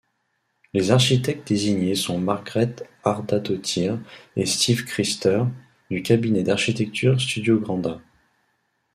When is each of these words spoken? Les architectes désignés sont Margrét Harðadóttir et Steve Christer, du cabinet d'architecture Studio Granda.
Les 0.73 0.89
architectes 0.89 1.49
désignés 1.49 1.93
sont 1.93 2.19
Margrét 2.19 2.87
Harðadóttir 3.03 3.99
et 4.35 4.47
Steve 4.47 4.83
Christer, 4.85 5.43
du 5.91 6.01
cabinet 6.01 6.41
d'architecture 6.41 7.21
Studio 7.21 7.59
Granda. 7.59 8.01